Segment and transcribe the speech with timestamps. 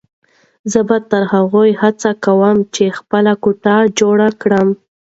[0.71, 4.67] زه به تر هغو هڅه کوم چې خپله کوټه جوړه کړم.